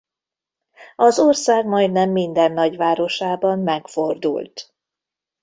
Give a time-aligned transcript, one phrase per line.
[0.95, 4.73] Az ország majdnem minden nagyvárosában megfordult.